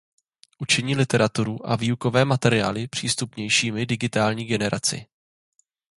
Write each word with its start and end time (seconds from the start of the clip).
Učiní 0.59 0.95
literaturu 0.95 1.69
a 1.69 1.75
výukové 1.75 2.25
materiály 2.25 2.87
přístupnějšími 2.87 3.85
digitální 3.85 4.45
generaci. 4.45 5.05